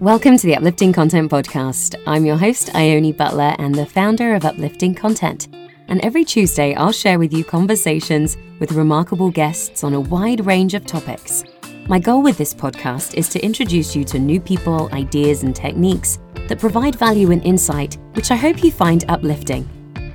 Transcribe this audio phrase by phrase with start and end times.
[0.00, 1.94] Welcome to the Uplifting Content Podcast.
[2.06, 5.48] I'm your host, Ione Butler, and the founder of Uplifting Content.
[5.88, 10.72] And every Tuesday, I'll share with you conversations with remarkable guests on a wide range
[10.72, 11.44] of topics.
[11.86, 16.18] My goal with this podcast is to introduce you to new people, ideas, and techniques
[16.48, 19.68] that provide value and insight, which I hope you find uplifting.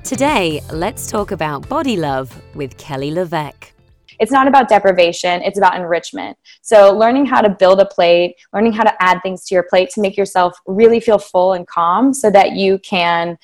[0.03, 3.74] Today, let's talk about body love with Kelly LeVeque
[4.19, 6.37] it's not about deprivation it's about enrichment.
[6.61, 9.89] So learning how to build a plate learning how to add things to your plate
[9.91, 13.37] to make yourself really feel full and calm so that you can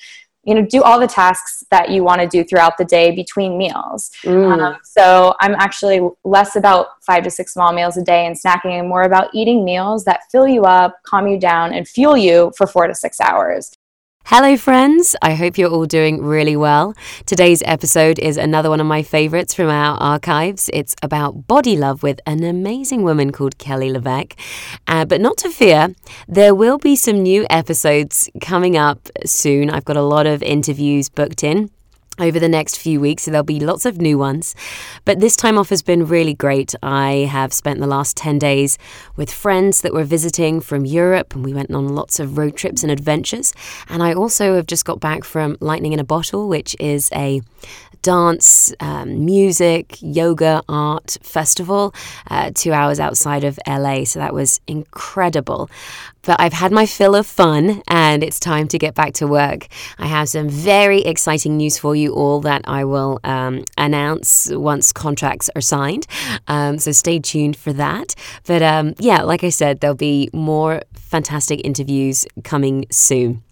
[0.44, 3.56] you know do all the tasks that you want to do throughout the day between
[3.56, 4.10] meals.
[4.24, 4.60] Mm.
[4.60, 8.78] um, so i'm actually less about five to six small meals a day and snacking
[8.78, 12.52] and more about eating meals that fill you up calm you down and fuel you
[12.56, 13.72] for four to six hours
[14.26, 15.16] Hello, friends.
[15.20, 16.94] I hope you're all doing really well.
[17.26, 20.70] Today's episode is another one of my favorites from our archives.
[20.72, 24.38] It's about body love with an amazing woman called Kelly LeVeque.
[24.86, 25.94] Uh, but not to fear,
[26.28, 29.68] there will be some new episodes coming up soon.
[29.68, 31.70] I've got a lot of interviews booked in
[32.18, 33.24] over the next few weeks.
[33.24, 34.54] So there'll be lots of new ones.
[35.04, 36.74] But this time off has been really great.
[36.82, 38.78] I have spent the last 10 days
[39.16, 42.82] with friends that were visiting from Europe, and we went on lots of road trips
[42.82, 43.52] and adventures.
[43.88, 47.40] And I also have just got back from Lightning in a Bottle, which is a
[48.02, 51.94] dance, um, music, yoga, art festival
[52.30, 54.04] uh, two hours outside of LA.
[54.04, 55.70] So that was incredible.
[56.22, 59.66] But I've had my fill of fun and it's time to get back to work.
[59.98, 64.92] I have some very exciting news for you all that I will um, announce once
[64.92, 66.06] contracts are signed.
[66.46, 68.14] Um, so stay tuned for that.
[68.46, 73.42] But um, yeah, like I said, there'll be more fantastic interviews coming soon.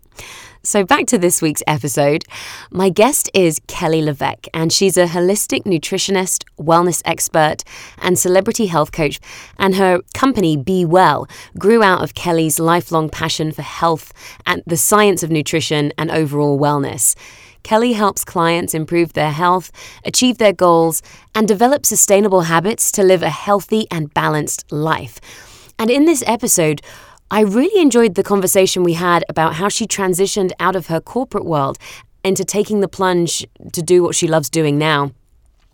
[0.62, 2.22] So, back to this week's episode.
[2.70, 7.64] My guest is Kelly LeVeque, and she's a holistic nutritionist, wellness expert,
[7.96, 9.20] and celebrity health coach.
[9.56, 11.26] And her company, Be Well,
[11.58, 14.12] grew out of Kelly's lifelong passion for health
[14.44, 17.16] and the science of nutrition and overall wellness.
[17.62, 19.72] Kelly helps clients improve their health,
[20.04, 21.02] achieve their goals,
[21.34, 25.22] and develop sustainable habits to live a healthy and balanced life.
[25.78, 26.82] And in this episode,
[27.32, 31.44] I really enjoyed the conversation we had about how she transitioned out of her corporate
[31.44, 31.78] world
[32.24, 35.12] into taking the plunge to do what she loves doing now.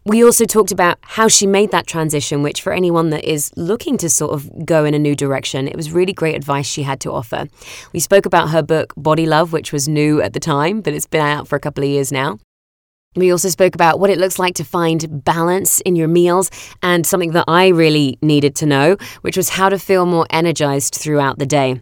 [0.05, 3.97] We also talked about how she made that transition, which, for anyone that is looking
[3.99, 7.01] to sort of go in a new direction, it was really great advice she had
[7.01, 7.47] to offer.
[7.95, 11.07] We spoke about her book, Body Love, which was new at the time, but it's
[11.07, 12.39] been out for a couple of years now.
[13.17, 16.51] We also spoke about what it looks like to find balance in your meals
[16.83, 20.95] and something that I really needed to know, which was how to feel more energized
[20.95, 21.81] throughout the day.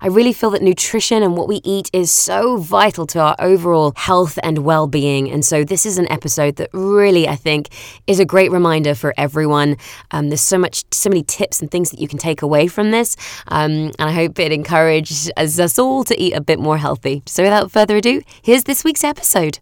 [0.00, 3.94] I really feel that nutrition and what we eat is so vital to our overall
[3.96, 5.30] health and well being.
[5.30, 7.68] And so, this is an episode that really, I think,
[8.06, 9.78] is a great reminder for everyone.
[10.10, 12.90] Um, there's so much, so many tips and things that you can take away from
[12.90, 13.16] this.
[13.48, 17.22] Um, and I hope it encourages us all to eat a bit more healthy.
[17.24, 19.58] So, without further ado, here's this week's episode.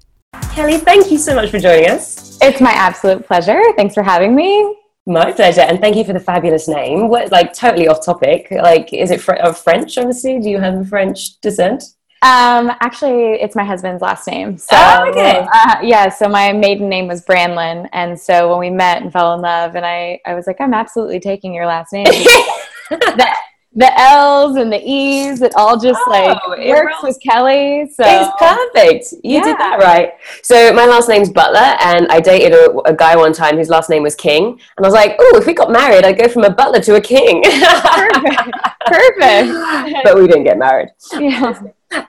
[0.52, 2.38] Kelly, thank you so much for joining us.
[2.42, 3.60] It's my absolute pleasure.
[3.76, 4.76] Thanks for having me.
[5.06, 7.08] My pleasure, and thank you for the fabulous name.
[7.08, 8.48] What, like, totally off topic.
[8.50, 9.98] Like, is it fr- of French?
[9.98, 11.82] Obviously, do you have French descent?
[12.22, 14.58] Um, actually, it's my husband's last name.
[14.58, 15.44] So, oh, okay.
[15.52, 19.34] Uh, yeah, so my maiden name was Branlin, and so when we met and fell
[19.34, 22.04] in love, and I, I was like, I'm absolutely taking your last name.
[22.90, 23.36] that
[23.74, 27.90] the L's and the E's, it all just oh, like works with Kelly.
[27.92, 29.12] So it's perfect.
[29.24, 29.44] You yeah.
[29.44, 30.12] did that right.
[30.42, 33.88] So my last name's Butler, and I dated a, a, guy one time whose last
[33.88, 36.44] name was King, and I was like, oh, if we got married, I'd go from
[36.44, 37.42] a butler to a king.
[37.44, 38.52] Perfect.
[38.86, 40.02] Perfect.
[40.04, 40.88] but we didn't get married.
[41.18, 41.58] Yeah.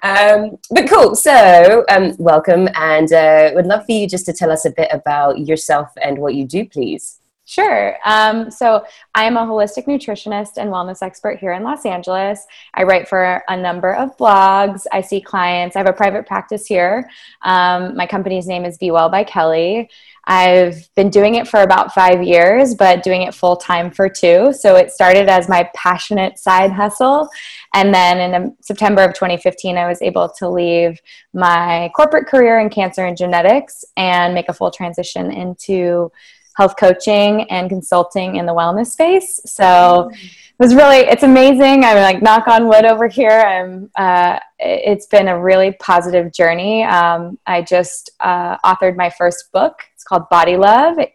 [0.02, 1.16] Um, but cool.
[1.16, 4.90] So, um, welcome, and uh, would love for you just to tell us a bit
[4.92, 7.20] about yourself and what you do, please.
[7.46, 7.98] Sure.
[8.06, 12.48] Um, so I am a holistic nutritionist and wellness expert here in Los Angeles.
[12.74, 14.86] I write for a number of blogs.
[14.94, 15.76] I see clients.
[15.76, 17.10] I have a private practice here.
[17.42, 19.90] Um, my company's name is Be Well by Kelly.
[20.26, 24.54] I've been doing it for about five years, but doing it full time for two.
[24.54, 27.28] So it started as my passionate side hustle.
[27.74, 31.02] And then in um, September of 2015, I was able to leave
[31.34, 36.10] my corporate career in cancer and genetics and make a full transition into
[36.56, 39.40] health coaching and consulting in the wellness space.
[39.46, 41.84] So it was really, it's amazing.
[41.84, 43.30] I'm like knock on wood over here.
[43.30, 46.84] I'm, uh, it's been a really positive journey.
[46.84, 49.80] Um, I just uh, authored my first book.
[49.96, 51.00] It's called Body Love.
[51.00, 51.14] It,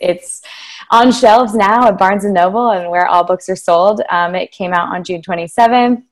[0.00, 0.42] it's
[0.90, 4.00] on shelves now at Barnes and Noble and where all books are sold.
[4.10, 6.02] Um, it came out on June 27th.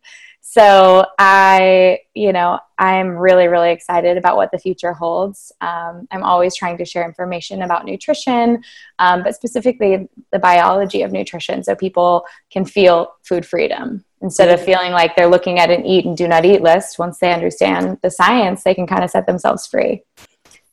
[0.53, 5.53] So I, you know, I'm really, really excited about what the future holds.
[5.61, 8.65] Um, I'm always trying to share information about nutrition,
[8.99, 14.05] um, but specifically the biology of nutrition so people can feel food freedom.
[14.23, 17.19] instead of feeling like they're looking at an eat and do not eat list once
[17.19, 20.03] they understand the science they can kind of set themselves free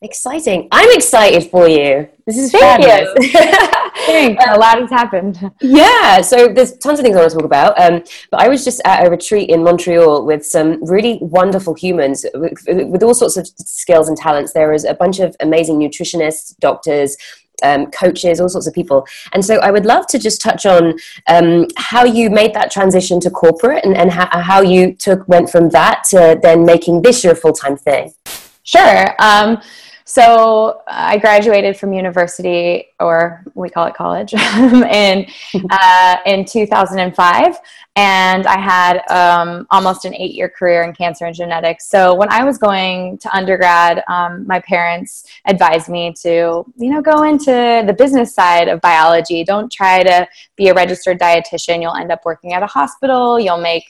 [0.00, 0.68] Exciting.
[0.70, 2.08] I'm excited for you.
[2.24, 3.14] This is Thank fabulous.
[4.06, 4.44] Thanks.
[4.46, 5.50] a lot has happened.
[5.60, 7.80] Yeah, so there's tons of things I want to talk about.
[7.80, 12.24] Um, but I was just at a retreat in Montreal with some really wonderful humans
[12.34, 14.52] with, with all sorts of skills and talents.
[14.52, 17.16] There was a bunch of amazing nutritionists, doctors,
[17.64, 19.04] um, coaches, all sorts of people.
[19.32, 20.96] And so I would love to just touch on
[21.26, 25.50] um, how you made that transition to corporate and, and how, how you took went
[25.50, 28.14] from that to then making this your full time thing.
[28.62, 29.14] Sure.
[29.18, 29.60] Um,
[30.08, 35.26] so I graduated from university, or we call it college, in
[35.70, 37.58] uh, in 2005,
[37.94, 41.90] and I had um, almost an eight year career in cancer and genetics.
[41.90, 47.02] So when I was going to undergrad, um, my parents advised me to, you know,
[47.02, 49.44] go into the business side of biology.
[49.44, 50.26] Don't try to
[50.56, 51.82] be a registered dietitian.
[51.82, 53.38] You'll end up working at a hospital.
[53.38, 53.84] You'll make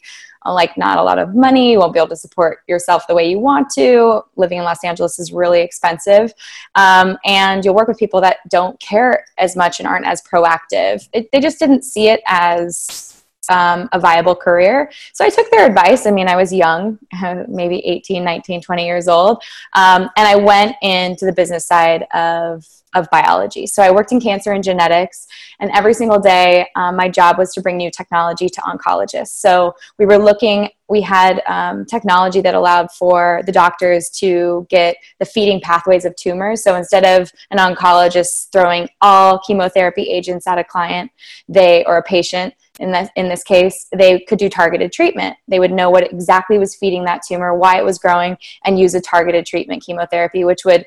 [0.46, 3.28] like not a lot of money you won't be able to support yourself the way
[3.28, 4.22] you want to.
[4.36, 6.32] Living in los angeles is really expensive.
[6.74, 11.08] Um, and you'll work with people that don't care as much and aren't as proactive.
[11.12, 13.17] It, they just didn't see it as
[13.50, 14.90] um, a viable career.
[15.12, 16.06] So I took their advice.
[16.06, 16.98] I mean, I was young,
[17.48, 19.42] maybe 18, 19, 20 years old.
[19.74, 23.66] Um, and I went into the business side of, of biology.
[23.66, 25.26] So I worked in cancer and genetics.
[25.60, 29.40] And every single day, um, my job was to bring new technology to oncologists.
[29.40, 34.96] So we were looking, we had um, technology that allowed for the doctors to get
[35.18, 36.62] the feeding pathways of tumors.
[36.62, 41.10] So instead of an oncologist throwing all chemotherapy agents at a client,
[41.48, 45.58] they or a patient, in this in this case they could do targeted treatment they
[45.58, 49.00] would know what exactly was feeding that tumor why it was growing and use a
[49.00, 50.84] targeted treatment chemotherapy which would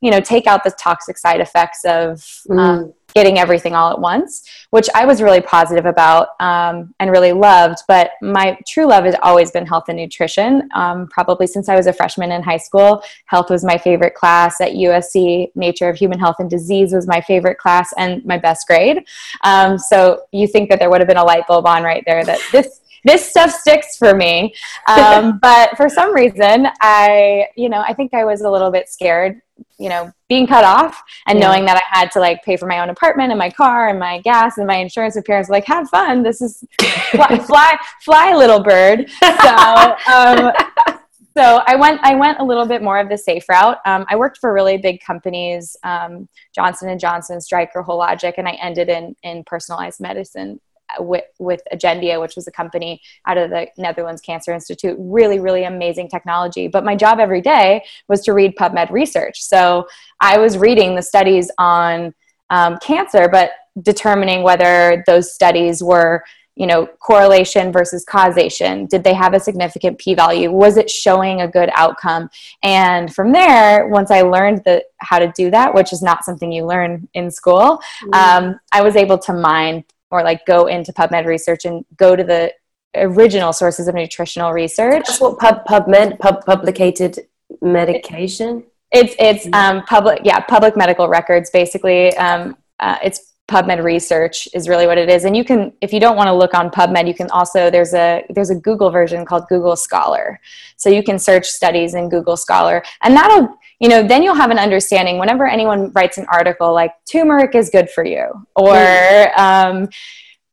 [0.00, 2.18] you know take out the toxic side effects of
[2.48, 2.92] mm.
[3.14, 7.78] Getting everything all at once, which I was really positive about um, and really loved.
[7.86, 10.68] But my true love has always been health and nutrition.
[10.74, 14.60] Um, probably since I was a freshman in high school, health was my favorite class
[14.60, 15.52] at USC.
[15.54, 19.04] Nature of Human Health and Disease was my favorite class and my best grade.
[19.42, 22.24] Um, so you think that there would have been a light bulb on right there
[22.24, 24.54] that this this stuff sticks for me.
[24.88, 28.88] Um, but for some reason, I, you know, I think I was a little bit
[28.88, 29.40] scared
[29.78, 31.46] you know being cut off and yeah.
[31.46, 33.98] knowing that i had to like pay for my own apartment and my car and
[33.98, 36.22] my gas and my insurance and parents were like have fun.
[36.22, 36.64] This is
[37.10, 39.08] fly fly, fly little bird.
[39.10, 40.52] So um,
[41.36, 43.78] so i went i went a little bit more of the safe route.
[43.86, 48.52] Um, i worked for really big companies um, johnson and johnson stryker hologic and i
[48.62, 50.60] ended in in personalized medicine
[50.98, 54.96] with, with Agendia, which was a company out of the Netherlands Cancer Institute.
[54.98, 56.68] Really, really amazing technology.
[56.68, 59.42] But my job every day was to read PubMed research.
[59.42, 59.86] So
[60.20, 62.14] I was reading the studies on
[62.50, 63.52] um, cancer, but
[63.82, 66.22] determining whether those studies were
[66.56, 71.48] you know correlation versus causation did they have a significant p-value was it showing a
[71.48, 72.28] good outcome
[72.62, 76.52] and from there once i learned the, how to do that which is not something
[76.52, 78.14] you learn in school mm-hmm.
[78.14, 82.24] um, i was able to mine or like go into PubMed research and go to
[82.24, 82.52] the
[82.94, 85.04] original sources of nutritional research.
[85.06, 87.20] That's what Pub PubMed pub publicated
[87.60, 88.64] medication.
[88.92, 92.16] It's it's um, public yeah public medical records basically.
[92.16, 96.00] Um, uh, it's PubMed research is really what it is, and you can if you
[96.00, 99.24] don't want to look on PubMed, you can also there's a there's a Google version
[99.24, 100.40] called Google Scholar,
[100.76, 104.50] so you can search studies in Google Scholar, and that'll you know then you'll have
[104.50, 108.26] an understanding whenever anyone writes an article like turmeric is good for you
[108.56, 109.86] or um,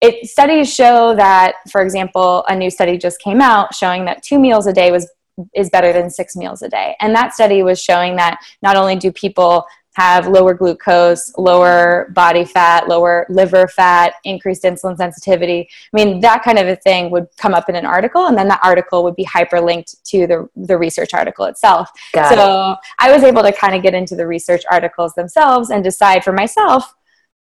[0.02, 4.38] it studies show that for example a new study just came out showing that two
[4.38, 5.10] meals a day was
[5.56, 6.96] is better than six meals a day.
[7.00, 12.46] And that study was showing that not only do people have lower glucose, lower body
[12.46, 15.68] fat, lower liver fat, increased insulin sensitivity.
[15.94, 18.48] I mean, that kind of a thing would come up in an article, and then
[18.48, 21.90] that article would be hyperlinked to the, the research article itself.
[22.14, 22.78] Got so it.
[23.00, 26.32] I was able to kind of get into the research articles themselves and decide for
[26.32, 26.94] myself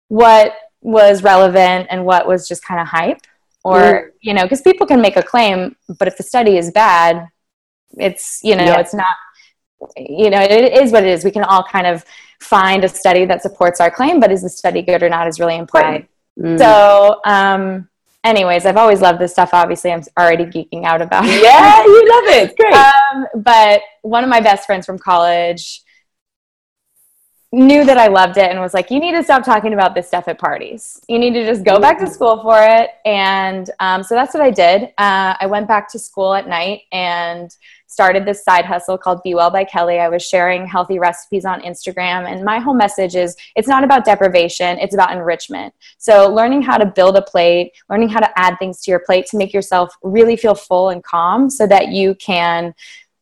[0.08, 3.20] what was relevant and what was just kind of hype.
[3.62, 4.10] Or, mm.
[4.20, 7.28] you know, because people can make a claim, but if the study is bad,
[7.96, 8.80] it's, you know, yeah.
[8.80, 9.16] it's not
[9.96, 11.24] you know, it is what it is.
[11.24, 12.04] We can all kind of
[12.40, 15.40] find a study that supports our claim, but is the study good or not is
[15.40, 16.08] really important.
[16.36, 16.58] Right.
[16.58, 16.58] Mm.
[16.58, 17.88] So, um,
[18.24, 19.50] anyways, I've always loved this stuff.
[19.52, 21.42] Obviously, I'm already geeking out about it.
[21.42, 22.56] Yeah, you love it.
[22.56, 22.74] Great.
[22.74, 25.82] Um, but one of my best friends from college
[27.54, 30.08] knew that I loved it and was like, you need to stop talking about this
[30.08, 31.00] stuff at parties.
[31.08, 32.90] You need to just go back to school for it.
[33.04, 34.92] And um, so that's what I did.
[34.98, 37.56] Uh, I went back to school at night and
[37.94, 40.00] started this side hustle called Be Well by Kelly.
[40.00, 42.28] I was sharing healthy recipes on Instagram.
[42.30, 45.72] And my whole message is it's not about deprivation, it's about enrichment.
[45.98, 49.26] So, learning how to build a plate, learning how to add things to your plate
[49.26, 52.74] to make yourself really feel full and calm so that you can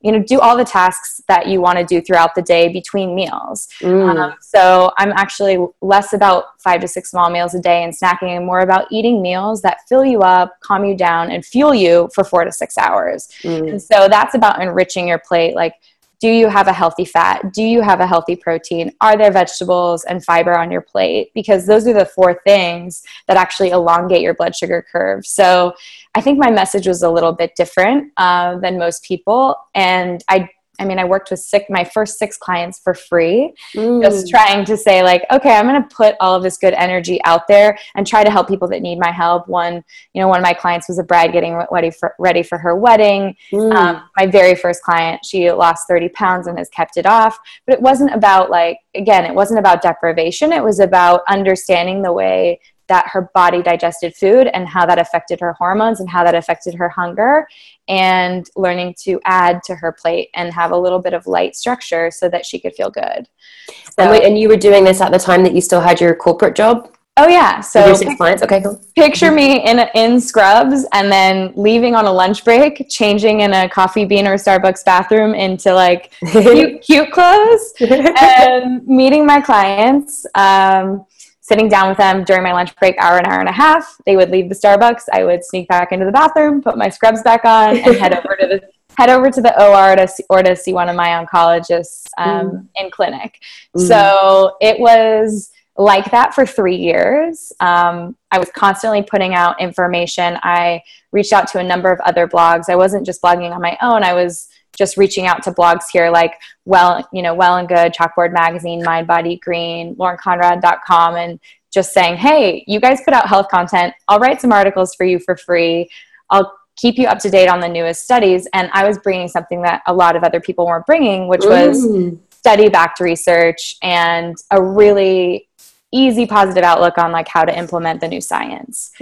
[0.02, 3.14] you know do all the tasks that you want to do throughout the day between
[3.14, 4.18] meals mm.
[4.18, 8.36] um, so i'm actually less about five to six small meals a day and snacking
[8.36, 12.08] and more about eating meals that fill you up calm you down and fuel you
[12.14, 13.68] for four to six hours mm.
[13.68, 15.74] and so that's about enriching your plate like
[16.22, 17.52] do you have a healthy fat?
[17.52, 18.92] Do you have a healthy protein?
[19.00, 21.32] Are there vegetables and fiber on your plate?
[21.34, 25.26] Because those are the four things that actually elongate your blood sugar curve.
[25.26, 25.74] So
[26.14, 29.56] I think my message was a little bit different uh, than most people.
[29.74, 30.48] And I
[30.82, 34.02] I mean, I worked with six, my first six clients for free, mm.
[34.02, 37.20] just trying to say, like, okay, I'm going to put all of this good energy
[37.24, 39.46] out there and try to help people that need my help.
[39.46, 42.58] One, you know, one of my clients was a bride getting ready for, ready for
[42.58, 43.36] her wedding.
[43.52, 43.72] Mm.
[43.72, 47.38] Um, my very first client, she lost 30 pounds and has kept it off.
[47.64, 50.52] But it wasn't about, like, again, it wasn't about deprivation.
[50.52, 52.58] It was about understanding the way
[52.88, 56.74] that her body digested food and how that affected her hormones and how that affected
[56.74, 57.46] her hunger
[57.88, 62.10] and learning to add to her plate and have a little bit of light structure
[62.10, 63.28] so that she could feel good.
[63.68, 66.00] So, and, wait, and you were doing this at the time that you still had
[66.00, 66.92] your corporate job?
[67.18, 68.42] Oh yeah, so six clients.
[68.42, 68.82] Okay, cool.
[68.96, 73.68] Picture me in in scrubs and then leaving on a lunch break, changing in a
[73.68, 80.24] coffee bean or Starbucks bathroom into like cute, cute clothes, and meeting my clients.
[80.34, 81.04] Um,
[81.52, 83.98] sitting down with them during my lunch break, hour, an hour and a half.
[84.06, 85.02] They would leave the Starbucks.
[85.12, 88.36] I would sneak back into the bathroom, put my scrubs back on, and head over
[88.40, 88.62] to the
[88.96, 92.50] head over to the OR to see, or to see one of my oncologists um,
[92.50, 92.68] mm.
[92.76, 93.38] in clinic.
[93.76, 93.86] Mm.
[93.86, 97.52] So it was like that for three years.
[97.60, 100.38] Um, I was constantly putting out information.
[100.42, 102.70] I reached out to a number of other blogs.
[102.70, 104.02] I wasn't just blogging on my own.
[104.02, 107.92] I was just reaching out to blogs here like well you know well and good
[107.92, 111.38] chalkboard magazine mind body green laurenconrad.com and
[111.72, 113.94] just saying hey you guys put out health content.
[114.08, 115.88] I'll write some articles for you for free.
[116.30, 118.48] I'll keep you up to date on the newest studies.
[118.52, 121.86] And i was bringing something that a lot of other people weren't bringing which was
[122.30, 125.48] study backed research and a really
[125.92, 128.92] easy positive outlook on like how to implement the new science.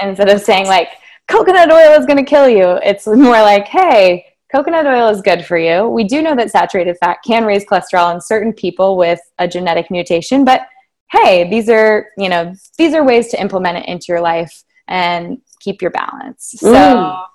[0.00, 0.88] Instead of saying like
[1.28, 5.44] coconut oil is going to kill you it's more like hey coconut oil is good
[5.44, 5.88] for you.
[5.88, 9.90] We do know that saturated fat can raise cholesterol in certain people with a genetic
[9.90, 10.62] mutation, but
[11.10, 15.40] hey, these are, you know, these are ways to implement it into your life and
[15.60, 16.54] keep your balance.
[16.56, 17.26] So mm.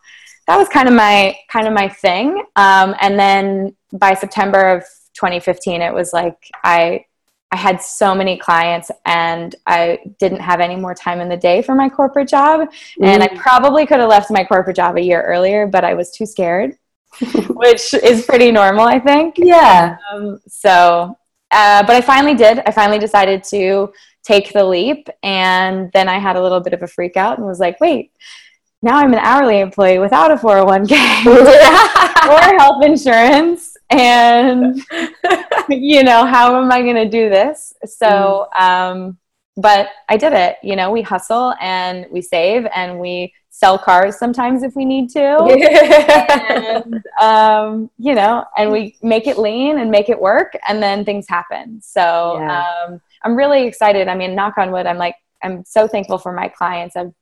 [0.47, 2.43] that was kind of my kind of my thing.
[2.55, 4.83] Um, and then by September of
[5.13, 7.05] 2015, it was like I
[7.51, 11.61] I had so many clients and I didn't have any more time in the day
[11.61, 12.67] for my corporate job.
[12.99, 13.05] Mm.
[13.05, 13.37] And I mm.
[13.37, 16.77] probably could have left my corporate job a year earlier, but I was too scared.
[17.49, 19.35] which is pretty normal, I think.
[19.37, 19.97] Yeah.
[20.11, 21.17] Um, so,
[21.51, 22.59] uh, but I finally did.
[22.59, 23.91] I finally decided to
[24.23, 25.07] take the leap.
[25.23, 28.11] And then I had a little bit of a freak out and was like, wait,
[28.81, 31.25] now I'm an hourly employee without a 401k
[32.29, 33.75] or health insurance.
[33.89, 34.83] And,
[35.69, 37.73] you know, how am I going to do this?
[37.85, 38.61] So, mm.
[38.61, 39.17] um,
[39.55, 40.57] but I did it.
[40.61, 45.09] You know, we hustle and we save and we sell cars sometimes if we need
[45.09, 45.19] to.
[46.85, 51.03] and, um, you know, and we make it lean and make it work, and then
[51.03, 51.81] things happen.
[51.81, 52.63] So yeah.
[52.87, 54.07] um, I'm really excited.
[54.07, 56.95] I mean, knock on wood, I'm like, I'm so thankful for my clients.
[56.95, 57.13] I've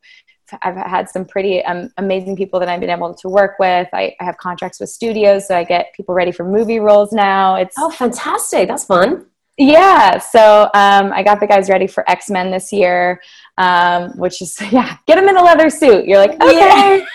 [0.62, 3.88] I've had some pretty um, amazing people that I've been able to work with.
[3.94, 7.56] I, I, have contracts with studios, so I get people ready for movie roles now.
[7.56, 8.68] It's oh, fantastic!
[8.68, 9.26] That's fun.
[9.58, 13.22] Yeah, so um, I got the guys ready for X Men this year,
[13.58, 16.06] um, which is yeah, get them in a leather suit.
[16.06, 17.06] You're like, okay, yeah.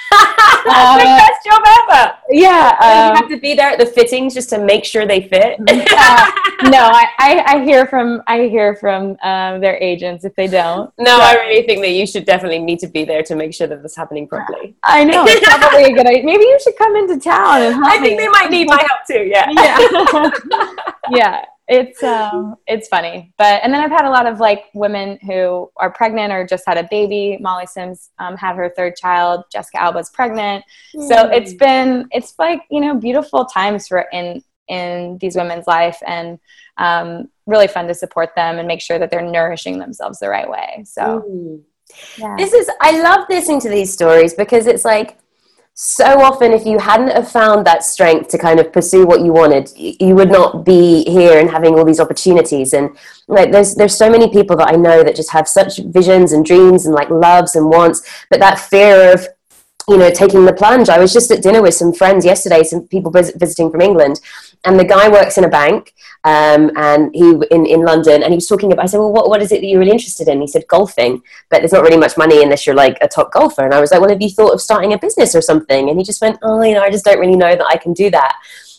[0.66, 2.14] uh, best job ever.
[2.30, 5.20] Yeah, um, you have to be there at the fittings just to make sure they
[5.20, 5.60] fit.
[5.60, 10.90] no, I, I, I, hear from I hear from um, their agents if they don't.
[10.98, 11.22] No, so.
[11.22, 13.82] I really think that you should definitely need to be there to make sure that
[13.82, 14.74] this happening properly.
[14.82, 16.24] I know it's probably a good idea.
[16.24, 18.24] Maybe you should come into town and I think me.
[18.24, 19.24] they might need my help too.
[19.24, 20.30] Yeah, yeah,
[21.10, 25.16] yeah it's um it's funny but and then i've had a lot of like women
[25.24, 29.44] who are pregnant or just had a baby molly sims um, had her third child
[29.52, 31.08] jessica alba's pregnant mm.
[31.08, 31.32] so hmm.
[31.32, 36.38] it's been it's like you know beautiful times for in in these women's life and
[36.76, 40.50] um, really fun to support them and make sure that they're nourishing themselves the right
[40.50, 41.62] way so mm.
[42.18, 42.34] yeah.
[42.36, 45.18] this is i love listening to these stories because it's like
[45.74, 49.32] so often if you hadn't have found that strength to kind of pursue what you
[49.32, 52.74] wanted you would not be here and having all these opportunities.
[52.74, 52.90] And
[53.28, 56.44] like there's there's so many people that i know that just have such visions and
[56.44, 59.26] dreams and like loves and wants but that fear of
[59.90, 62.86] you know taking the plunge i was just at dinner with some friends yesterday some
[62.88, 64.20] people visiting from england
[64.64, 65.94] and the guy works in a bank
[66.24, 68.82] um, and he in, in London, and he was talking about.
[68.82, 71.22] I said, "Well, what, what is it that you're really interested in?" He said, "Golfing,
[71.48, 73.90] but there's not really much money unless you're like a top golfer." And I was
[73.90, 76.38] like, "Well, have you thought of starting a business or something?" And he just went,
[76.42, 78.36] "Oh, you know, I just don't really know that I can do that."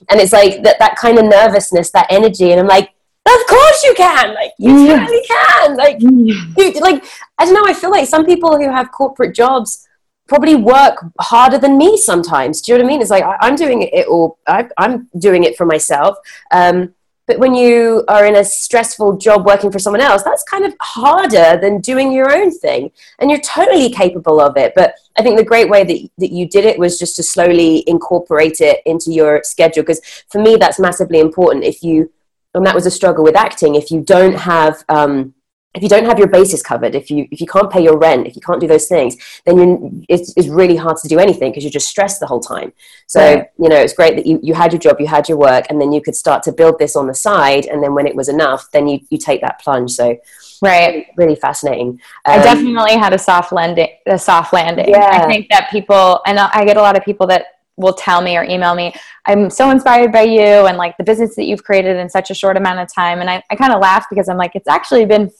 [0.09, 2.93] And it's like that that kind of nervousness, that energy, and I'm like,
[3.25, 5.05] of course you can like you yeah.
[5.05, 7.03] really can like you, like
[7.37, 9.87] i don't know i feel like some people who have corporate jobs
[10.31, 13.47] probably work harder than me sometimes do you know what i mean it's like I,
[13.49, 16.15] am doing it all I, am doing it for myself
[16.51, 16.93] um,
[17.31, 20.73] but when you are in a stressful job working for someone else, that's kind of
[20.81, 22.91] harder than doing your own thing.
[23.19, 24.73] And you're totally capable of it.
[24.75, 27.85] But I think the great way that, that you did it was just to slowly
[27.87, 29.83] incorporate it into your schedule.
[29.83, 31.63] Because for me, that's massively important.
[31.63, 32.11] If you,
[32.53, 35.33] and that was a struggle with acting, if you don't have, um,
[35.73, 38.27] if you don't have your bases covered, if you if you can't pay your rent,
[38.27, 41.51] if you can't do those things, then you it's, it's really hard to do anything
[41.51, 42.73] because you're just stressed the whole time.
[43.07, 43.45] So right.
[43.57, 45.79] you know it's great that you, you had your job, you had your work, and
[45.79, 47.67] then you could start to build this on the side.
[47.67, 49.91] And then when it was enough, then you you take that plunge.
[49.91, 50.17] So
[50.61, 52.01] right, really, really fascinating.
[52.25, 53.89] Um, I definitely had a soft landing.
[54.07, 54.89] A soft landing.
[54.89, 55.21] Yeah.
[55.23, 57.45] I think that people, and I get a lot of people that
[57.77, 58.93] will tell me or email me,
[59.25, 62.33] I'm so inspired by you and like the business that you've created in such a
[62.33, 63.21] short amount of time.
[63.21, 65.31] And I, I kind of laugh because I'm like, it's actually been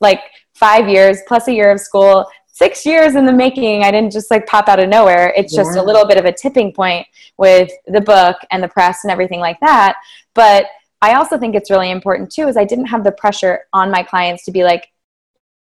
[0.00, 0.20] like
[0.54, 3.84] five years plus a year of school six years in the making.
[3.84, 5.34] I didn't just like pop out of nowhere.
[5.36, 5.62] It's yeah.
[5.62, 9.10] just a little bit of a tipping point with the book and the press and
[9.10, 9.96] everything like that.
[10.34, 10.66] But
[11.02, 14.02] i also think it's really important too is i didn't have the pressure on my
[14.02, 14.88] clients to be like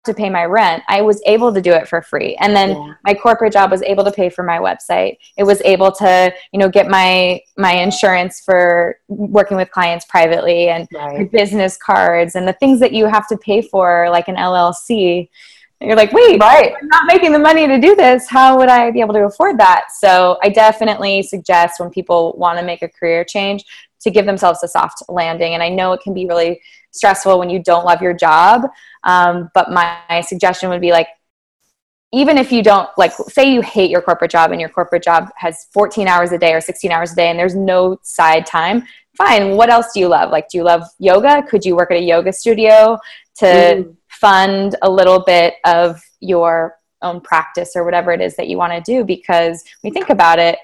[0.04, 2.94] to pay my rent i was able to do it for free and then yeah.
[3.06, 6.60] my corporate job was able to pay for my website it was able to you
[6.60, 11.32] know get my my insurance for working with clients privately and right.
[11.32, 15.30] business cards and the things that you have to pay for like an llc
[15.82, 16.74] you're like wait right.
[16.80, 19.60] i'm not making the money to do this how would i be able to afford
[19.60, 23.66] that so i definitely suggest when people want to make a career change
[24.02, 26.60] to give themselves a soft landing and i know it can be really
[26.92, 28.64] stressful when you don't love your job.
[29.04, 31.08] Um, but my, my suggestion would be like,
[32.14, 35.30] even if you don't like say you hate your corporate job and your corporate job
[35.38, 38.84] has 14 hours a day or 16 hours a day and there's no side time
[39.18, 41.96] fine what else do you love like do you love yoga could you work at
[41.96, 42.98] a yoga studio
[43.34, 43.96] to mm.
[44.10, 48.74] fund a little bit of your own practice or whatever it is that you want
[48.74, 50.60] to do because we think about it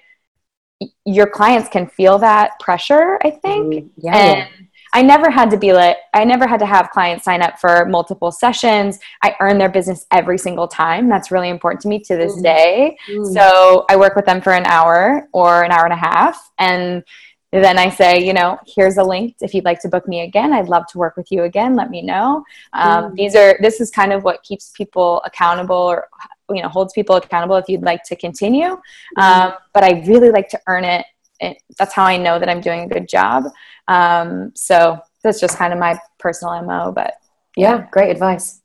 [1.06, 3.90] your clients can feel that pressure i think mm.
[3.98, 7.42] yeah, and I never had to be like, I never had to have clients sign
[7.42, 9.00] up for multiple sessions.
[9.22, 11.10] I earn their business every single time.
[11.10, 12.44] That's really important to me to this mm.
[12.44, 12.98] day.
[13.10, 13.34] Mm.
[13.34, 16.52] So I work with them for an hour or an hour and a half.
[16.58, 17.04] And
[17.52, 19.36] then I say, you know, here's a link.
[19.42, 21.76] If you'd like to book me again, I'd love to work with you again.
[21.76, 22.44] Let me know.
[22.74, 23.16] Um, mm.
[23.16, 26.08] These are, this is kind of what keeps people accountable or,
[26.50, 28.78] you know, holds people accountable if you'd like to continue.
[29.18, 29.24] Mm.
[29.24, 31.06] Um, but I really like to earn it.
[31.40, 31.62] it.
[31.78, 33.46] That's how I know that I'm doing a good job.
[33.88, 37.16] Um, so that's just kind of my personal MO, but
[37.56, 38.62] yeah, yeah great advice.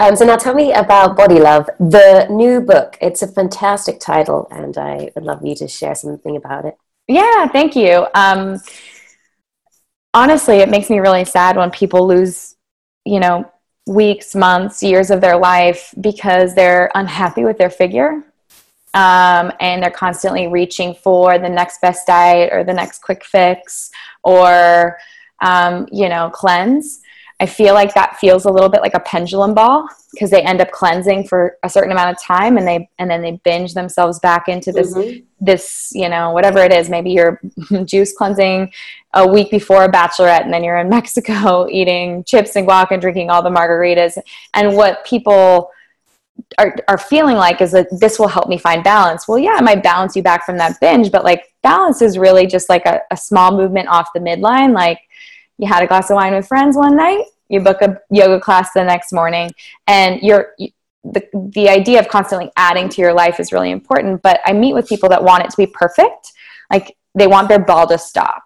[0.00, 2.96] Um, so now tell me about Body Love, the new book.
[3.00, 6.76] It's a fantastic title, and I would love you to share something about it.
[7.08, 8.06] Yeah, thank you.
[8.14, 8.60] Um,
[10.14, 12.54] honestly, it makes me really sad when people lose,
[13.04, 13.50] you know,
[13.88, 18.24] weeks, months, years of their life because they're unhappy with their figure.
[18.94, 23.90] Um, and they're constantly reaching for the next best diet or the next quick fix
[24.22, 24.98] or
[25.40, 27.00] um, you know cleanse
[27.40, 30.60] i feel like that feels a little bit like a pendulum ball because they end
[30.60, 34.18] up cleansing for a certain amount of time and they and then they binge themselves
[34.20, 35.24] back into this mm-hmm.
[35.40, 37.40] this you know whatever it is maybe you're
[37.84, 38.72] juice cleansing
[39.14, 43.00] a week before a bachelorette and then you're in mexico eating chips and guac and
[43.00, 44.18] drinking all the margaritas
[44.54, 45.70] and what people
[46.58, 49.26] are, are feeling like is that this will help me find balance.
[49.26, 52.46] Well, yeah, it might balance you back from that binge, but like balance is really
[52.46, 54.72] just like a, a small movement off the midline.
[54.72, 55.00] Like
[55.58, 58.72] you had a glass of wine with friends one night, you book a yoga class
[58.72, 59.50] the next morning,
[59.86, 60.54] and you're
[61.04, 64.20] the, the idea of constantly adding to your life is really important.
[64.22, 66.32] But I meet with people that want it to be perfect.
[66.70, 68.44] Like they want their ball to stop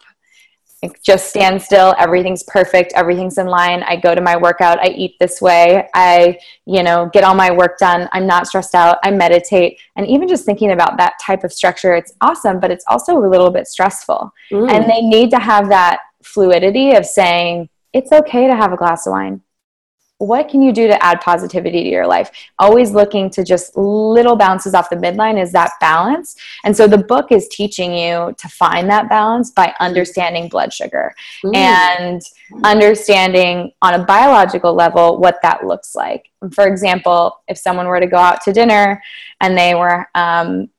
[0.82, 4.88] Like just stand still everything's perfect everything's in line i go to my workout i
[4.88, 8.98] eat this way i you know get all my work done i'm not stressed out
[9.04, 12.84] i meditate and even just thinking about that type of structure it's awesome but it's
[12.88, 14.70] also a little bit stressful mm.
[14.70, 19.06] and they need to have that fluidity of saying it's okay to have a glass
[19.06, 19.42] of wine.
[20.18, 22.30] What can you do to add positivity to your life?
[22.60, 26.36] Always looking to just little bounces off the midline is that balance.
[26.62, 31.12] And so the book is teaching you to find that balance by understanding blood sugar
[31.44, 31.56] mm.
[31.56, 32.22] and
[32.62, 36.30] understanding on a biological level what that looks like.
[36.52, 39.02] For example if someone were to go out to dinner
[39.40, 40.70] and they were um,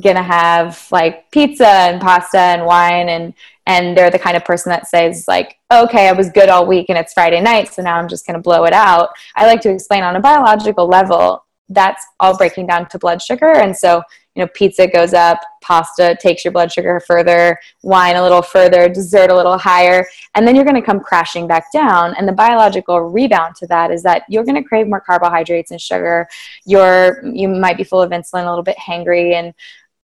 [0.00, 3.34] gonna have like pizza and pasta and wine and
[3.66, 6.86] and they're the kind of person that says like okay i was good all week
[6.88, 9.10] and it's friday night so now i'm just gonna blow it out.
[9.34, 13.50] I like to explain on a biological level that's all breaking down to blood sugar.
[13.50, 14.02] And so
[14.34, 18.88] you know pizza goes up pasta takes your blood sugar further wine a little further
[18.88, 22.14] dessert a little higher and then you're going to come crashing back down.
[22.18, 25.80] And the biological rebound to that is that you're going to crave more carbohydrates and
[25.80, 26.28] sugar.
[26.66, 29.54] You're you might be full of insulin a little bit hangry and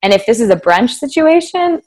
[0.03, 1.81] and if this is a brunch situation,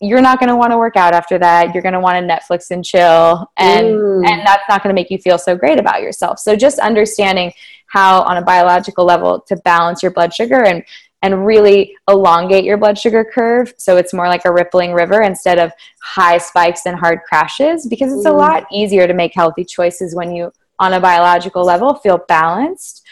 [0.00, 1.74] you're not going to want to work out after that.
[1.74, 4.26] You're going to want to Netflix and chill, and mm.
[4.28, 6.38] and that's not going to make you feel so great about yourself.
[6.38, 7.52] So just understanding
[7.86, 10.84] how, on a biological level, to balance your blood sugar and
[11.22, 15.58] and really elongate your blood sugar curve so it's more like a rippling river instead
[15.58, 18.30] of high spikes and hard crashes because it's mm.
[18.30, 23.03] a lot easier to make healthy choices when you on a biological level feel balanced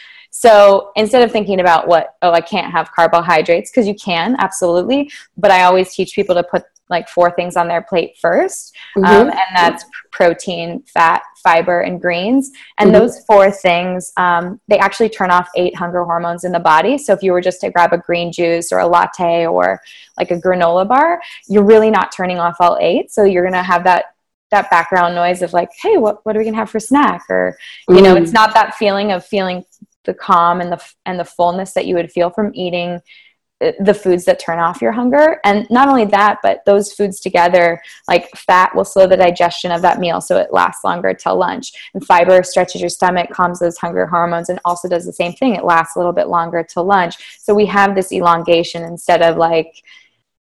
[0.43, 5.09] so instead of thinking about what, oh, I can't have carbohydrates, because you can, absolutely.
[5.37, 9.03] But I always teach people to put like four things on their plate 1st um,
[9.03, 9.21] mm-hmm.
[9.21, 12.51] um, and that's protein, fat, fiber, and greens.
[12.77, 12.99] And mm-hmm.
[12.99, 16.97] those four things, um, they actually turn off eight hunger hormones in the body.
[16.97, 19.79] So if you were just to grab a green juice or a latte or
[20.17, 23.13] like a granola bar, you're really not turning off all eight.
[23.13, 24.07] So you're going to have that
[24.51, 27.23] that background noise of like, hey, what, what are we gonna have for snack?
[27.27, 27.57] Or,
[27.89, 28.03] you mm.
[28.03, 29.65] know, it's not that feeling of feeling
[30.05, 33.01] the calm and the and the fullness that you would feel from eating
[33.61, 35.39] uh, the foods that turn off your hunger.
[35.43, 39.81] And not only that but those foods together like fat will slow the digestion of
[39.81, 41.71] that meal so it lasts longer till lunch.
[41.93, 45.55] And fiber stretches your stomach calms those hunger hormones and also does the same thing.
[45.55, 47.39] It lasts a little bit longer till lunch.
[47.39, 49.83] So we have this elongation instead of like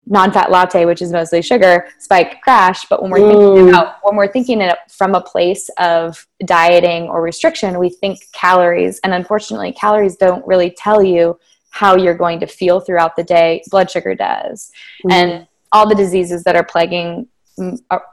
[0.07, 3.55] non-fat latte which is mostly sugar spike crash but when we're mm.
[3.55, 8.19] thinking about when we're thinking it from a place of dieting or restriction we think
[8.31, 11.37] calories and unfortunately calories don't really tell you
[11.69, 14.71] how you're going to feel throughout the day blood sugar does
[15.05, 15.11] mm.
[15.11, 17.27] and all the diseases that are plaguing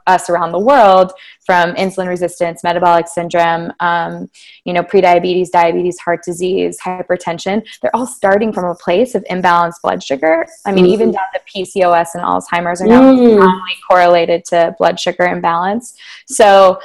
[0.07, 1.11] us around the world
[1.45, 4.29] from insulin resistance, metabolic syndrome, um,
[4.65, 7.65] you know, prediabetes, diabetes, heart disease, hypertension.
[7.81, 10.45] They're all starting from a place of imbalanced blood sugar.
[10.65, 13.57] I mean, mm even down to PCOS and Alzheimer's are now mm.
[13.87, 15.95] correlated to blood sugar imbalance.
[16.25, 16.79] So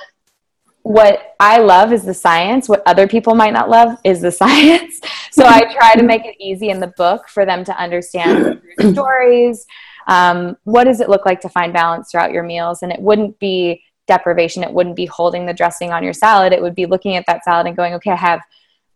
[0.84, 2.68] what I love is the science.
[2.68, 5.00] What other people might not love is the science.
[5.32, 8.60] So I try to make it easy in the book for them to understand
[8.92, 9.66] stories,
[10.06, 12.82] um, what does it look like to find balance throughout your meals?
[12.82, 14.62] And it wouldn't be deprivation.
[14.62, 16.52] It wouldn't be holding the dressing on your salad.
[16.52, 18.42] It would be looking at that salad and going okay i have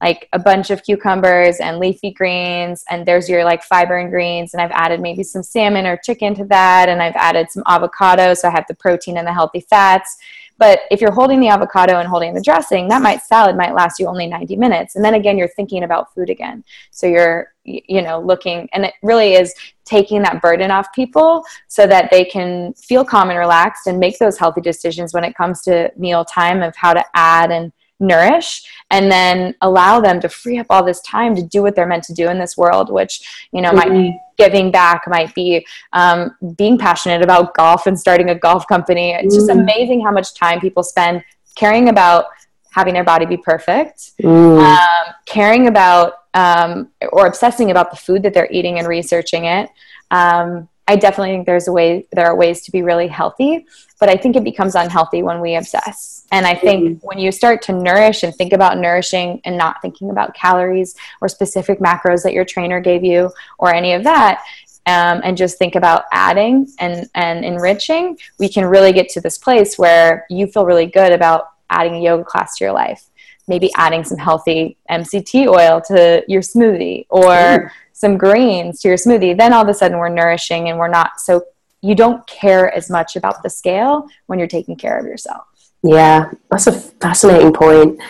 [0.01, 4.55] like a bunch of cucumbers and leafy greens and there's your like fiber and greens
[4.55, 8.35] and i've added maybe some salmon or chicken to that and i've added some avocado
[8.35, 10.17] so i have the protein and the healthy fats
[10.59, 13.99] but if you're holding the avocado and holding the dressing, that might salad might last
[13.99, 14.97] you only 90 minutes.
[14.97, 16.65] And then again, you're thinking about food again.
[16.91, 21.87] So you're, you know, looking, and it really is taking that burden off people so
[21.87, 25.63] that they can feel calm and relaxed and make those healthy decisions when it comes
[25.63, 30.59] to meal time of how to add and nourish and then allow them to free
[30.59, 33.49] up all this time to do what they're meant to do in this world which
[33.53, 33.77] you know mm-hmm.
[33.77, 34.17] might be mm-hmm.
[34.37, 39.35] giving back might be um, being passionate about golf and starting a golf company it's
[39.35, 39.47] mm-hmm.
[39.47, 41.23] just amazing how much time people spend
[41.57, 42.27] caring about
[42.71, 44.63] having their body be perfect mm.
[44.63, 49.69] um, caring about um, or obsessing about the food that they're eating and researching it
[50.11, 53.67] um, I definitely think there's a way there are ways to be really healthy,
[54.01, 56.27] but I think it becomes unhealthy when we obsess.
[56.33, 57.07] And I think mm-hmm.
[57.07, 61.29] when you start to nourish and think about nourishing and not thinking about calories or
[61.29, 64.43] specific macros that your trainer gave you or any of that,
[64.87, 69.37] um, and just think about adding and, and enriching, we can really get to this
[69.37, 73.05] place where you feel really good about adding a yoga class to your life.
[73.47, 78.97] Maybe adding some healthy MCT oil to your smoothie or mm some greens to your
[78.97, 81.43] smoothie, then all of a sudden we're nourishing and we're not so
[81.81, 85.43] you don't care as much about the scale when you're taking care of yourself.
[85.83, 88.01] Yeah, that's a fascinating point.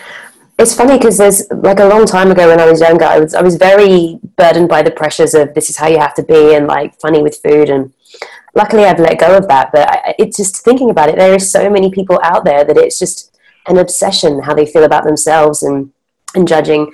[0.59, 3.33] It's funny because there's like a long time ago when I was younger, I was
[3.33, 6.53] I was very burdened by the pressures of this is how you have to be
[6.53, 7.91] and like funny with food and
[8.53, 9.71] luckily I've let go of that.
[9.71, 12.77] But I, it's just thinking about it, there are so many people out there that
[12.77, 15.91] it's just an obsession how they feel about themselves and
[16.35, 16.91] and judging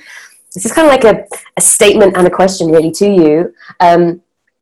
[0.54, 1.26] this is kind of like a,
[1.58, 3.54] a statement and a question really to you.
[3.80, 4.22] Um,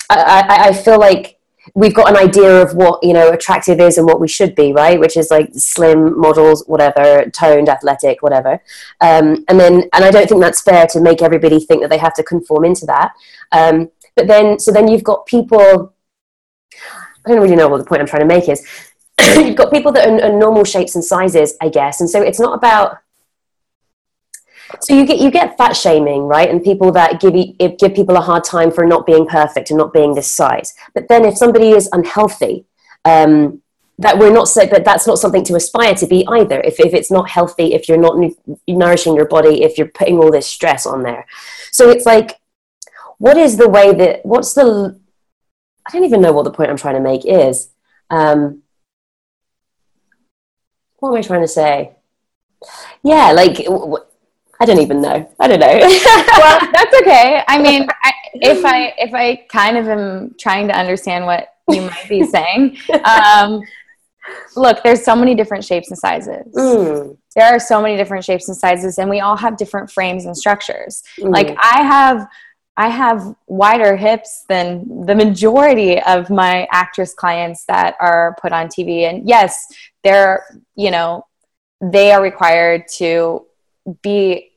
[0.09, 1.39] I, I, I feel like
[1.75, 4.73] we've got an idea of what you know attractive is and what we should be
[4.73, 4.99] right?
[4.99, 8.53] Which is like slim models whatever toned athletic whatever.
[9.01, 11.97] Um, and then and i don't think that's fair to make everybody think that they
[11.97, 13.13] have to conform into that.
[13.51, 15.93] Um, but then so then you've got people
[17.25, 18.65] i don't really know what the point i'm trying to make is.
[19.35, 22.01] You've got people that are, are normal shapes and sizes i guess.
[22.01, 22.97] And so it's not about
[24.81, 26.49] so you get you get fat shaming right?
[26.49, 27.33] And people that give
[27.77, 30.73] give people a hard time for not being perfect and not being this size.
[30.93, 32.65] But then if somebody is unhealthy
[33.05, 33.61] um,
[33.99, 36.59] that we're not so that's not something to aspire to be either.
[36.61, 38.17] If, if it's not healthy if you're not
[38.67, 41.25] nourishing your body if you're putting all this stress on there.
[41.71, 42.39] So it's like
[43.17, 44.99] what is the way that what's the
[45.87, 47.69] i don't even know what the point i'm trying to make is.
[48.09, 48.63] Um,
[50.97, 51.91] what am i trying to say?
[53.03, 53.97] Yeah like w-
[54.63, 55.29] I don't even know.
[55.41, 55.67] I don't know.
[56.37, 57.43] well, that's okay.
[57.49, 61.81] I mean, I, if I if I kind of am trying to understand what you
[61.81, 63.61] might be saying, um,
[64.55, 66.45] look, there's so many different shapes and sizes.
[66.55, 67.17] Mm.
[67.35, 70.37] There are so many different shapes and sizes, and we all have different frames and
[70.37, 71.03] structures.
[71.19, 71.33] Mm.
[71.33, 72.25] Like I have.
[72.75, 78.65] I have wider hips than the majority of my actress clients that are put on
[78.65, 79.07] TV.
[79.07, 79.67] And yes,
[80.03, 80.43] they're,
[80.75, 81.27] you know,
[81.83, 83.45] they are required to
[84.01, 84.52] be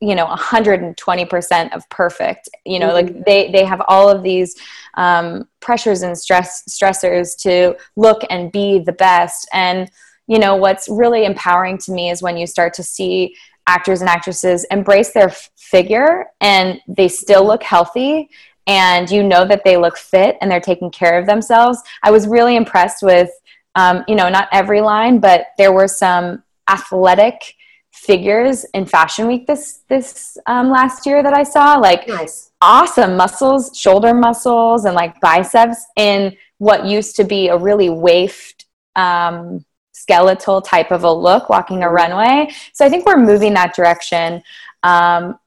[0.00, 2.48] you know 120% of perfect.
[2.64, 3.16] You know mm-hmm.
[3.16, 4.56] like they they have all of these
[4.94, 9.48] um, pressures and stress stressors to look and be the best.
[9.52, 9.90] And
[10.26, 13.34] you know what's really empowering to me is when you start to see
[13.66, 18.30] actors and actresses embrace their f- figure and they still look healthy
[18.66, 21.82] and you know that they look fit and they're taking care of themselves.
[22.02, 23.30] I was really impressed with
[23.74, 27.54] um, you know not every line but there were some athletic
[27.98, 32.50] figures in fashion week this this um, last year that i saw like nice.
[32.60, 38.64] awesome muscles shoulder muscles and like biceps in what used to be a really wafted
[38.96, 41.96] um, skeletal type of a look walking a mm-hmm.
[41.96, 44.42] runway so i think we're moving that direction
[44.84, 45.38] um,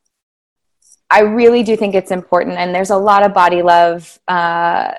[1.09, 4.91] i really do think it's important and there's a lot of body love uh,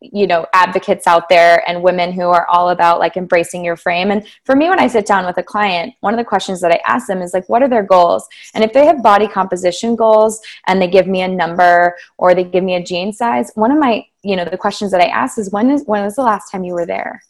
[0.00, 4.10] you know advocates out there and women who are all about like embracing your frame.
[4.10, 6.72] And for me when i sit down with a client one of the questions that
[6.72, 8.26] i ask them is like what are their goals?
[8.54, 12.44] And if they have body composition goals and they give me a number or they
[12.44, 15.38] give me a jean size one of my you know the questions that i ask
[15.38, 17.22] is when is when was the last time you were there?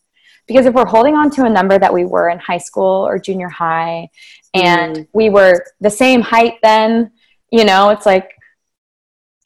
[0.47, 3.19] Because if we're holding on to a number that we were in high school or
[3.19, 4.09] junior high
[4.55, 5.09] and mm.
[5.13, 7.11] we were the same height then
[7.51, 8.33] you know it's like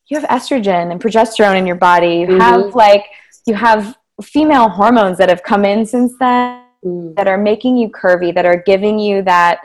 [0.09, 2.17] you have estrogen and progesterone in your body.
[2.19, 2.41] You mm-hmm.
[2.41, 3.07] have like
[3.47, 7.15] you have female hormones that have come in since then mm.
[7.17, 9.61] that are making you curvy, that are giving you that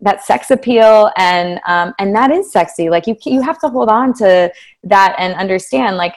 [0.00, 2.90] that sex appeal and um, and that is sexy.
[2.90, 4.52] Like you you have to hold on to
[4.84, 6.14] that and understand like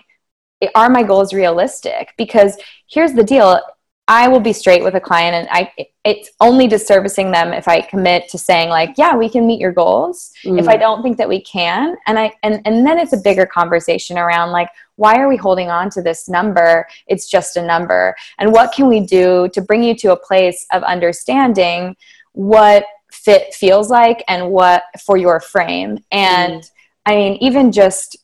[0.75, 2.13] are my goals realistic?
[2.17, 2.57] Because
[2.89, 3.61] here's the deal
[4.09, 5.71] I will be straight with a client and I
[6.05, 9.73] it's only disservicing them if I commit to saying like, yeah, we can meet your
[9.73, 10.31] goals.
[10.45, 10.59] Mm.
[10.59, 13.45] If I don't think that we can, and I and and then it's a bigger
[13.45, 16.87] conversation around like why are we holding on to this number?
[17.07, 18.15] It's just a number.
[18.39, 21.95] And what can we do to bring you to a place of understanding
[22.31, 25.99] what fit feels like and what for your frame?
[26.11, 26.71] And mm.
[27.05, 28.17] I mean, even just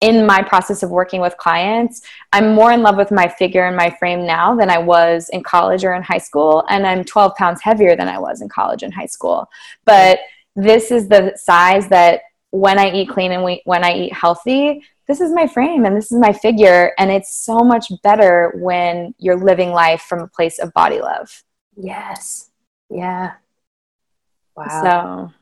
[0.00, 3.76] in my process of working with clients, I'm more in love with my figure and
[3.76, 6.64] my frame now than I was in college or in high school.
[6.70, 9.48] And I'm 12 pounds heavier than I was in college and high school.
[9.84, 10.20] But
[10.56, 14.82] this is the size that when I eat clean and we, when I eat healthy,
[15.06, 16.92] this is my frame and this is my figure.
[16.98, 21.44] And it's so much better when you're living life from a place of body love.
[21.76, 22.50] Yes.
[22.88, 23.32] Yeah.
[24.56, 24.82] Wow.
[24.82, 25.34] So,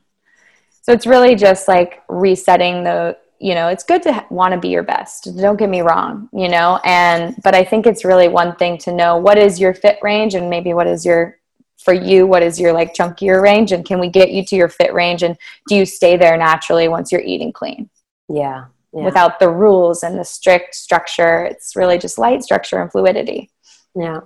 [0.81, 4.69] so it's really just like resetting the you know it's good to want to be
[4.69, 8.55] your best don't get me wrong you know and but i think it's really one
[8.55, 11.37] thing to know what is your fit range and maybe what is your
[11.77, 14.67] for you what is your like chunkier range and can we get you to your
[14.67, 17.89] fit range and do you stay there naturally once you're eating clean
[18.27, 19.05] yeah, yeah.
[19.05, 23.49] without the rules and the strict structure it's really just light structure and fluidity
[23.95, 24.19] yeah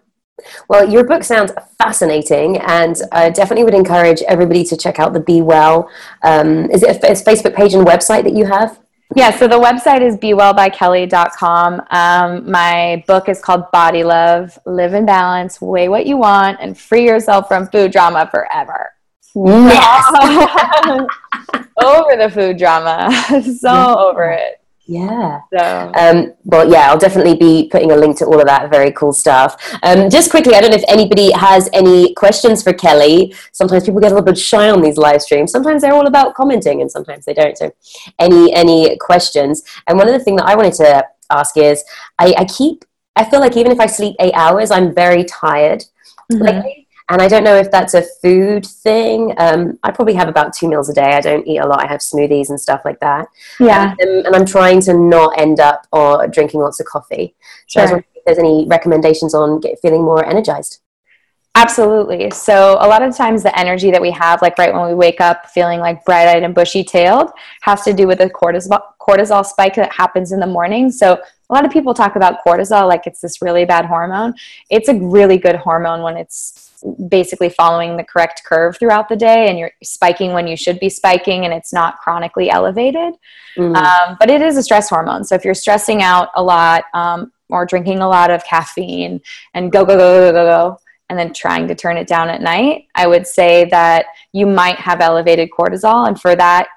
[0.68, 5.20] well, your book sounds fascinating, and I definitely would encourage everybody to check out the
[5.20, 5.90] Be Well.
[6.24, 8.83] Um, is it a, a Facebook page and website that you have?
[9.16, 11.82] Yeah, so the website is bewellbykelly.com.
[11.92, 16.78] Um, my book is called Body Love Live in Balance, Weigh What You Want, and
[16.78, 18.94] Free Yourself from Food Drama Forever.
[19.36, 20.06] Yes.
[21.84, 23.12] over the food drama.
[23.60, 24.63] so over it.
[24.86, 25.42] Yeah.
[25.58, 25.92] So.
[25.96, 29.14] Um, well, yeah, I'll definitely be putting a link to all of that very cool
[29.14, 29.56] stuff.
[29.82, 33.34] Um, just quickly, I don't know if anybody has any questions for Kelly.
[33.54, 35.52] Sometimes people get a little bit shy on these live streams.
[35.52, 37.58] Sometimes they're all about commenting, and sometimes they don't.
[37.58, 37.72] So,
[38.20, 39.64] any any questions?
[39.88, 41.84] And one of the things that I wanted to ask is,
[42.20, 42.84] I, I keep
[43.16, 45.86] I feel like even if I sleep eight hours, I'm very tired
[46.32, 46.42] Mhm.
[46.42, 46.83] lately.
[47.10, 49.34] And I don't know if that's a food thing.
[49.38, 51.14] Um, I probably have about two meals a day.
[51.14, 51.84] I don't eat a lot.
[51.84, 53.28] I have smoothies and stuff like that.
[53.60, 53.92] Yeah.
[53.92, 57.36] Um, and I'm trying to not end up or drinking lots of coffee.
[57.68, 57.96] So I was Sure.
[57.98, 60.80] wondering if there's any recommendations on get, feeling more energized.
[61.56, 62.32] Absolutely.
[62.32, 65.22] So a lot of times the energy that we have, like right when we wake
[65.22, 67.30] up feeling like bright-eyed and bushy-tailed,
[67.62, 70.90] has to do with the cortisol cortisol spike that happens in the morning.
[70.90, 74.34] So a lot of people talk about cortisol like it's this really bad hormone.
[74.72, 76.72] It's a really good hormone when it's
[77.08, 80.90] basically following the correct curve throughout the day and you're spiking when you should be
[80.90, 83.14] spiking and it's not chronically elevated.
[83.58, 83.76] Mm.
[83.76, 85.24] Um, but it is a stress hormone.
[85.24, 89.22] So if you're stressing out a lot um, or drinking a lot of caffeine
[89.54, 92.42] and go, go, go, go, go, go, and then trying to turn it down at
[92.42, 96.08] night, I would say that you might have elevated cortisol.
[96.08, 96.68] And for that,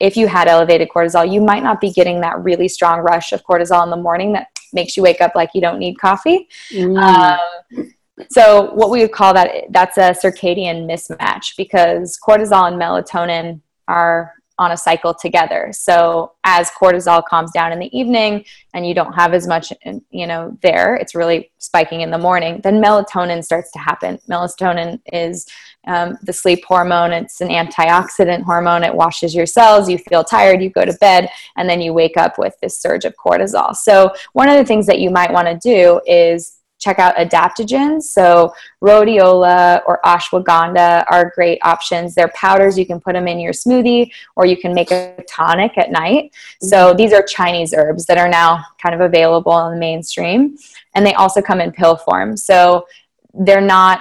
[0.00, 3.44] if you had elevated cortisol, you might not be getting that really strong rush of
[3.44, 6.48] cortisol in the morning that makes you wake up like you don't need coffee.
[6.70, 7.00] Mm.
[7.00, 7.92] Um,
[8.30, 14.32] so what we would call that that's a circadian mismatch because cortisol and melatonin are
[14.58, 15.68] on a cycle together.
[15.72, 19.72] So as cortisol calms down in the evening and you don't have as much
[20.10, 24.18] you know there, it's really spiking in the morning, then melatonin starts to happen.
[24.30, 25.46] Melatonin is
[25.86, 27.12] um, the sleep hormone.
[27.12, 28.82] It's an antioxidant hormone.
[28.82, 29.90] It washes your cells.
[29.90, 30.62] You feel tired.
[30.62, 33.74] You go to bed, and then you wake up with this surge of cortisol.
[33.76, 36.55] So one of the things that you might want to do is
[36.86, 38.02] check out adaptogens.
[38.02, 42.14] So rhodiola or ashwagandha are great options.
[42.14, 42.78] They're powders.
[42.78, 46.32] You can put them in your smoothie or you can make a tonic at night.
[46.62, 50.56] So these are Chinese herbs that are now kind of available in the mainstream.
[50.94, 52.36] And they also come in pill form.
[52.36, 52.86] So
[53.34, 54.00] they're not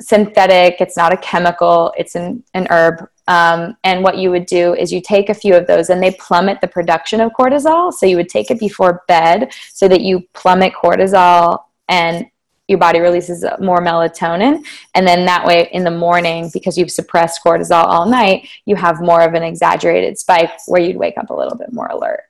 [0.00, 3.08] synthetic, it's not a chemical, it's an, an herb.
[3.26, 6.12] Um, and what you would do is you take a few of those and they
[6.12, 7.92] plummet the production of cortisol.
[7.92, 12.26] So you would take it before bed so that you plummet cortisol and
[12.68, 14.62] your body releases more melatonin.
[14.94, 19.00] And then that way in the morning, because you've suppressed cortisol all night, you have
[19.00, 22.24] more of an exaggerated spike where you'd wake up a little bit more alert.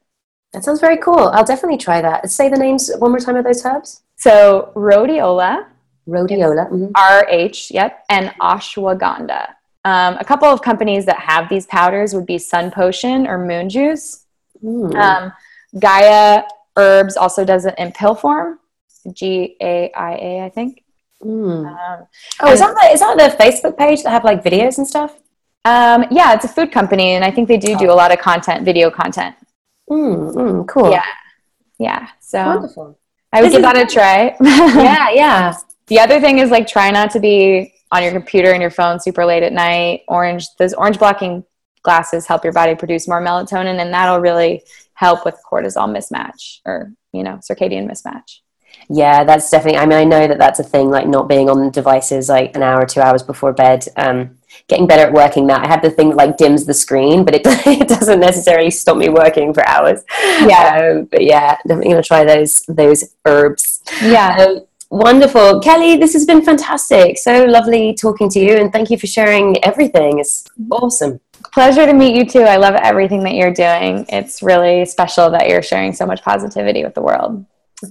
[0.53, 1.29] That sounds very cool.
[1.29, 2.31] I'll definitely try that.
[2.31, 4.03] Say the names one more time of those herbs.
[4.17, 5.67] So rhodiola,
[6.09, 6.71] Rhodiola.
[6.71, 6.91] mhm.
[6.95, 9.49] RH, yep, and ashwagandha.
[9.85, 13.69] Um, a couple of companies that have these powders would be Sun Potion or Moon
[13.69, 14.25] Juice.
[14.65, 14.95] Mm.
[14.95, 15.33] Um,
[15.79, 16.45] Gaia
[16.77, 18.59] Herbs also does it in pill form,
[19.15, 20.83] G A I A, I think.
[21.23, 21.67] Mm.
[21.67, 22.07] Um,
[22.41, 25.17] Oh, is that the, is that the Facebook page that have like videos and stuff?
[25.65, 28.19] um, yeah, it's a food company, and I think they do do a lot of
[28.21, 29.35] content, video content.
[29.91, 30.91] Mm, mm, cool.
[30.91, 31.05] Yeah,
[31.79, 32.09] yeah.
[32.21, 32.99] So Wonderful.
[33.33, 34.35] I would This give that a try.
[34.41, 35.55] yeah, yeah.
[35.89, 39.01] The other thing is like try not to be on your computer and your phone
[39.01, 40.03] super late at night.
[40.09, 41.45] Orange, those orange blocking
[41.83, 44.63] glasses help your body produce more melatonin, and that'll really
[44.95, 48.41] help with cortisol mismatch or you know circadian mismatch.
[48.91, 49.79] Yeah, that's definitely.
[49.79, 50.91] I mean, I know that that's a thing.
[50.91, 53.87] Like not being on devices like an hour, or two hours before bed.
[53.97, 55.65] Um, getting better at working that.
[55.65, 58.97] I have the thing that like dims the screen, but it, it doesn't necessarily stop
[58.97, 60.05] me working for hours.
[60.41, 60.95] Yeah.
[60.97, 63.83] Um, but yeah, definitely gonna try those those herbs.
[64.03, 64.37] Yeah.
[64.39, 65.97] Um, wonderful, Kelly.
[65.97, 67.19] This has been fantastic.
[67.19, 70.19] So lovely talking to you, and thank you for sharing everything.
[70.19, 71.21] It's awesome.
[71.53, 72.43] Pleasure to meet you too.
[72.43, 74.07] I love everything that you're doing.
[74.09, 77.45] It's really special that you're sharing so much positivity with the world.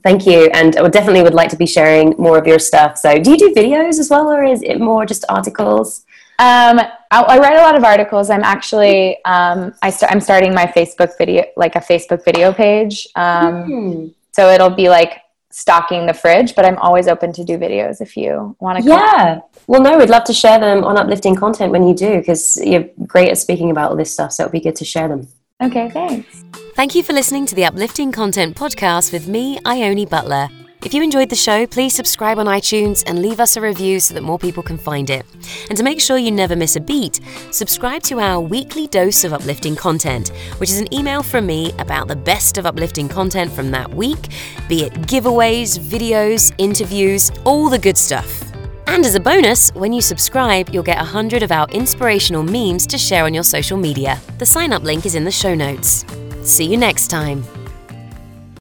[0.03, 2.97] Thank you, and I definitely would like to be sharing more of your stuff.
[2.97, 6.05] So, do you do videos as well, or is it more just articles?
[6.39, 8.29] Um, I, I write a lot of articles.
[8.29, 13.07] I'm actually um, I st- I'm starting my Facebook video, like a Facebook video page.
[13.15, 14.07] Um, Hmm.
[14.33, 18.15] So it'll be like stocking the fridge, but I'm always open to do videos if
[18.15, 18.87] you want to.
[18.87, 19.39] Yeah.
[19.65, 22.87] Well, no, we'd love to share them on uplifting content when you do, because you're
[23.07, 24.33] great at speaking about all this stuff.
[24.33, 25.27] So it would be good to share them.
[25.61, 26.43] Okay, thanks.
[26.75, 30.49] Thank you for listening to the Uplifting Content Podcast with me, Ione Butler.
[30.85, 34.13] If you enjoyed the show, please subscribe on iTunes and leave us a review so
[34.13, 35.25] that more people can find it.
[35.67, 39.33] And to make sure you never miss a beat, subscribe to our weekly dose of
[39.33, 43.71] uplifting content, which is an email from me about the best of uplifting content from
[43.71, 44.27] that week,
[44.69, 48.43] be it giveaways, videos, interviews, all the good stuff.
[48.87, 52.97] And as a bonus, when you subscribe, you'll get 100 of our inspirational memes to
[52.97, 54.19] share on your social media.
[54.39, 56.05] The sign up link is in the show notes.
[56.41, 57.43] See you next time.